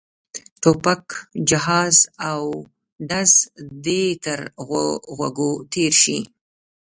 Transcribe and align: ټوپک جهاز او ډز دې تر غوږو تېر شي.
ټوپک 0.61 1.03
جهاز 1.49 1.95
او 2.29 2.41
ډز 3.09 3.31
دې 3.85 4.03
تر 4.23 4.39
غوږو 5.17 5.51
تېر 5.73 5.93
شي. 6.03 6.19